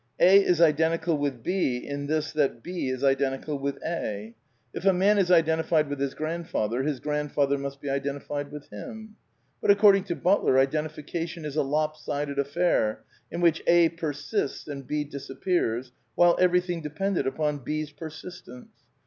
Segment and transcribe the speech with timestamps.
[0.19, 4.33] A is identical with B in this that B is identical with A.
[4.73, 9.15] If a man is identified with his grandfather his grandfather must be identified with him.
[9.61, 14.87] But, according to Butler, identification is a lop sided affair in which A persists and
[14.87, 18.69] B disappears, while everything depended upon B's persistence.